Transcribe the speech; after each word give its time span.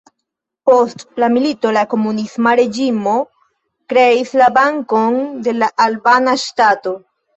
Post 0.69 1.03
la 1.23 1.27
milito 1.33 1.73
la 1.75 1.83
komunisma 1.91 2.55
reĝimo 2.61 3.13
kreis 3.93 4.33
la 4.43 4.49
Bankon 4.59 5.19
de 5.49 5.55
la 5.61 5.71
Albana 5.87 6.35
Ŝtato. 6.47 6.97